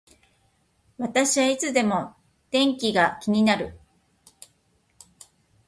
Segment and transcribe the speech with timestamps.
[0.97, 2.15] 私はいつでも
[2.49, 3.79] 天気が気になる